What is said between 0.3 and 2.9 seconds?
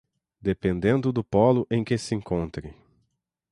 dependendo do polo em que se encontre.